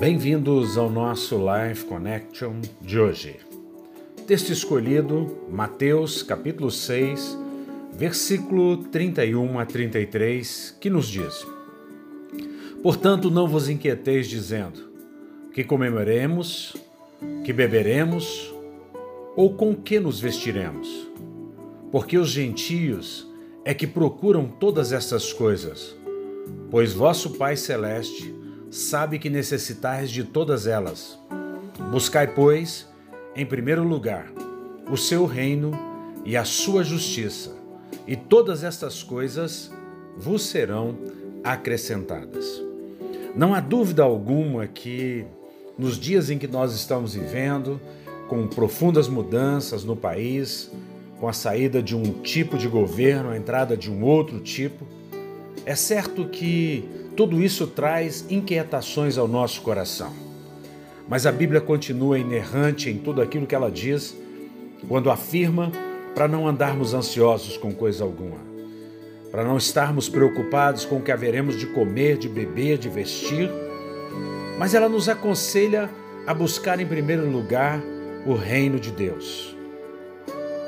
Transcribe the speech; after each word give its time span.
Bem-vindos 0.00 0.78
ao 0.78 0.88
nosso 0.88 1.36
Life 1.36 1.84
Connection 1.84 2.62
de 2.80 2.98
hoje. 2.98 3.36
Texto 4.26 4.50
escolhido, 4.50 5.44
Mateus 5.50 6.22
capítulo 6.22 6.70
6, 6.70 7.36
versículo 7.92 8.78
31 8.78 9.58
a 9.58 9.66
33, 9.66 10.74
que 10.80 10.88
nos 10.88 11.06
diz: 11.06 11.46
Portanto, 12.82 13.30
não 13.30 13.46
vos 13.46 13.68
inquieteis 13.68 14.26
dizendo: 14.26 14.90
que 15.52 15.62
comeremos, 15.62 16.74
que 17.44 17.52
beberemos 17.52 18.54
ou 19.36 19.52
com 19.52 19.74
que 19.74 20.00
nos 20.00 20.18
vestiremos? 20.18 21.10
Porque 21.92 22.16
os 22.16 22.30
gentios 22.30 23.30
é 23.66 23.74
que 23.74 23.86
procuram 23.86 24.46
todas 24.46 24.92
essas 24.92 25.30
coisas, 25.30 25.94
pois 26.70 26.94
vosso 26.94 27.32
Pai 27.32 27.54
celeste 27.54 28.39
sabe 28.70 29.18
que 29.18 29.28
necessitais 29.28 30.10
de 30.10 30.22
todas 30.22 30.66
elas. 30.66 31.18
Buscai, 31.90 32.28
pois, 32.28 32.88
em 33.34 33.44
primeiro 33.44 33.82
lugar, 33.82 34.30
o 34.90 34.96
seu 34.96 35.26
reino 35.26 35.72
e 36.24 36.36
a 36.36 36.44
sua 36.44 36.84
justiça, 36.84 37.56
e 38.06 38.14
todas 38.14 38.62
estas 38.62 39.02
coisas 39.02 39.72
vos 40.16 40.42
serão 40.42 40.96
acrescentadas. 41.42 42.62
Não 43.34 43.54
há 43.54 43.60
dúvida 43.60 44.02
alguma 44.02 44.66
que, 44.66 45.24
nos 45.78 45.98
dias 45.98 46.30
em 46.30 46.38
que 46.38 46.46
nós 46.46 46.74
estamos 46.74 47.14
vivendo, 47.14 47.80
com 48.28 48.46
profundas 48.46 49.08
mudanças 49.08 49.82
no 49.82 49.96
país, 49.96 50.70
com 51.18 51.28
a 51.28 51.32
saída 51.32 51.82
de 51.82 51.96
um 51.96 52.22
tipo 52.22 52.56
de 52.56 52.68
governo, 52.68 53.30
a 53.30 53.36
entrada 53.36 53.76
de 53.76 53.90
um 53.90 54.04
outro 54.04 54.38
tipo, 54.40 54.86
é 55.66 55.74
certo 55.74 56.26
que 56.26 56.84
tudo 57.16 57.42
isso 57.42 57.66
traz 57.66 58.24
inquietações 58.30 59.18
ao 59.18 59.28
nosso 59.28 59.60
coração. 59.62 60.12
Mas 61.08 61.26
a 61.26 61.32
Bíblia 61.32 61.60
continua 61.60 62.18
inerrante 62.18 62.88
em 62.88 62.98
tudo 62.98 63.20
aquilo 63.20 63.46
que 63.46 63.54
ela 63.54 63.70
diz, 63.70 64.16
quando 64.88 65.10
afirma 65.10 65.70
para 66.14 66.26
não 66.26 66.46
andarmos 66.46 66.94
ansiosos 66.94 67.56
com 67.56 67.72
coisa 67.74 68.04
alguma, 68.04 68.38
para 69.30 69.44
não 69.44 69.56
estarmos 69.56 70.08
preocupados 70.08 70.84
com 70.84 70.96
o 70.96 71.02
que 71.02 71.12
haveremos 71.12 71.58
de 71.58 71.66
comer, 71.66 72.16
de 72.16 72.28
beber, 72.28 72.78
de 72.78 72.88
vestir, 72.88 73.50
mas 74.58 74.74
ela 74.74 74.88
nos 74.88 75.08
aconselha 75.08 75.90
a 76.26 76.34
buscar 76.34 76.80
em 76.80 76.86
primeiro 76.86 77.28
lugar 77.28 77.82
o 78.26 78.34
reino 78.34 78.78
de 78.78 78.90
Deus. 78.90 79.56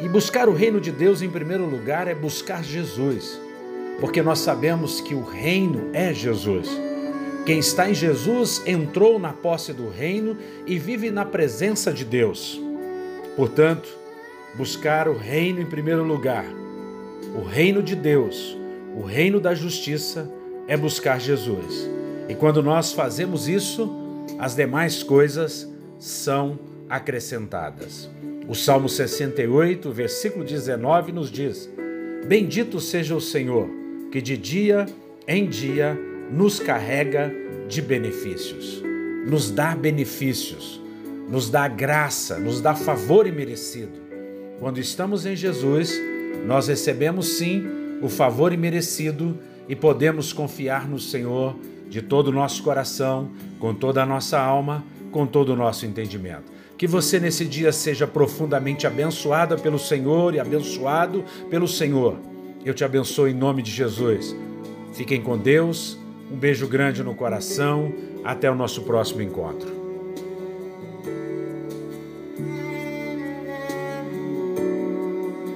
E 0.00 0.08
buscar 0.08 0.48
o 0.48 0.54
reino 0.54 0.80
de 0.80 0.90
Deus 0.90 1.20
em 1.20 1.28
primeiro 1.28 1.66
lugar 1.66 2.08
é 2.08 2.14
buscar 2.14 2.64
Jesus 2.64 3.38
porque 4.00 4.22
nós 4.22 4.38
sabemos 4.38 5.00
que 5.00 5.14
o 5.14 5.22
reino 5.22 5.90
é 5.92 6.12
Jesus. 6.12 6.68
Quem 7.44 7.58
está 7.58 7.88
em 7.88 7.94
Jesus 7.94 8.62
entrou 8.66 9.18
na 9.18 9.32
posse 9.32 9.72
do 9.72 9.88
reino 9.88 10.36
e 10.66 10.78
vive 10.78 11.10
na 11.10 11.24
presença 11.24 11.92
de 11.92 12.04
Deus. 12.04 12.60
Portanto, 13.36 13.88
buscar 14.54 15.08
o 15.08 15.16
reino 15.16 15.60
em 15.60 15.66
primeiro 15.66 16.02
lugar, 16.02 16.44
o 17.34 17.42
reino 17.42 17.82
de 17.82 17.94
Deus, 17.94 18.56
o 18.96 19.02
reino 19.02 19.38
da 19.38 19.54
justiça, 19.54 20.30
é 20.66 20.76
buscar 20.76 21.20
Jesus. 21.20 21.88
E 22.28 22.34
quando 22.34 22.62
nós 22.62 22.92
fazemos 22.92 23.48
isso, 23.48 23.90
as 24.38 24.54
demais 24.54 25.02
coisas 25.02 25.68
são 25.98 26.58
acrescentadas. 26.88 28.08
O 28.48 28.54
Salmo 28.54 28.88
68, 28.88 29.90
versículo 29.92 30.44
19 30.44 31.12
nos 31.12 31.30
diz: 31.30 31.68
Bendito 32.26 32.80
seja 32.80 33.14
o 33.14 33.20
Senhor 33.20 33.80
que 34.10 34.20
de 34.20 34.36
dia 34.36 34.86
em 35.26 35.48
dia 35.48 35.98
nos 36.30 36.58
carrega 36.58 37.32
de 37.68 37.80
benefícios, 37.80 38.82
nos 39.26 39.50
dá 39.50 39.74
benefícios, 39.74 40.80
nos 41.28 41.48
dá 41.48 41.68
graça, 41.68 42.38
nos 42.38 42.60
dá 42.60 42.74
favor 42.74 43.26
imerecido. 43.26 43.92
Quando 44.58 44.78
estamos 44.78 45.24
em 45.24 45.36
Jesus, 45.36 46.00
nós 46.46 46.68
recebemos 46.68 47.28
sim 47.38 47.64
o 48.02 48.08
favor 48.08 48.52
imerecido 48.52 49.38
e 49.68 49.76
podemos 49.76 50.32
confiar 50.32 50.88
no 50.88 50.98
Senhor 50.98 51.56
de 51.88 52.02
todo 52.02 52.28
o 52.28 52.32
nosso 52.32 52.62
coração, 52.62 53.30
com 53.58 53.74
toda 53.74 54.02
a 54.02 54.06
nossa 54.06 54.40
alma, 54.40 54.84
com 55.12 55.26
todo 55.26 55.50
o 55.52 55.56
nosso 55.56 55.86
entendimento. 55.86 56.50
Que 56.76 56.86
você 56.86 57.20
nesse 57.20 57.44
dia 57.44 57.72
seja 57.72 58.06
profundamente 58.06 58.86
abençoada 58.86 59.56
pelo 59.56 59.78
Senhor 59.78 60.34
e 60.34 60.40
abençoado 60.40 61.24
pelo 61.48 61.68
Senhor 61.68 62.16
eu 62.64 62.74
te 62.74 62.84
abençoo 62.84 63.28
em 63.28 63.34
nome 63.34 63.62
de 63.62 63.70
Jesus. 63.70 64.36
Fiquem 64.92 65.20
com 65.20 65.38
Deus. 65.38 65.98
Um 66.30 66.36
beijo 66.36 66.66
grande 66.68 67.02
no 67.02 67.14
coração. 67.14 67.92
Até 68.24 68.50
o 68.50 68.54
nosso 68.54 68.82
próximo 68.82 69.22
encontro. 69.22 69.89